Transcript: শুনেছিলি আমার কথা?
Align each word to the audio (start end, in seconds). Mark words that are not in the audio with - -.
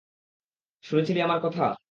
শুনেছিলি 0.83 1.19
আমার 1.21 1.39
কথা? 1.41 1.65